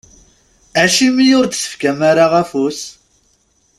[0.83, 2.79] Acimi ur d-tefkam ara afus?